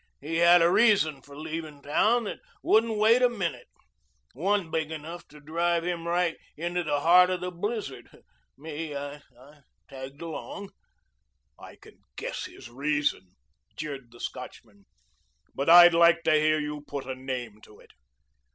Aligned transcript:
He 0.19 0.37
had 0.37 0.63
a 0.63 0.71
reason 0.71 1.21
for 1.21 1.37
leavin' 1.37 1.83
town 1.83 2.23
that 2.23 2.39
wouldn't 2.63 2.97
wait 2.97 3.21
a 3.21 3.29
minute, 3.29 3.67
one 4.33 4.71
big 4.71 4.89
enough 4.89 5.27
to 5.27 5.39
drive 5.39 5.83
him 5.85 6.07
right 6.07 6.37
into 6.57 6.83
the 6.83 7.01
heart 7.01 7.29
of 7.29 7.39
the 7.41 7.51
blizzard. 7.51 8.09
Me, 8.57 8.95
I 8.95 9.21
tagged 9.87 10.23
along." 10.23 10.71
"I 11.59 11.75
can 11.75 11.99
guess 12.15 12.45
his 12.45 12.67
reason," 12.67 13.35
jeered 13.75 14.09
the 14.11 14.19
Scotchman. 14.19 14.85
"But 15.53 15.69
I'd 15.69 15.93
like 15.93 16.23
to 16.23 16.31
hear 16.33 16.57
you 16.59 16.81
put 16.87 17.05
a 17.05 17.13
name 17.13 17.61
to 17.61 17.79
it." 17.79 17.91